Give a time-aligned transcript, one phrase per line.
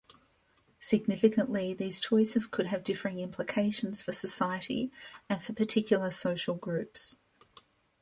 [0.79, 4.91] Significantly, these choices could have differing implications for society
[5.29, 7.17] and for particular social groups.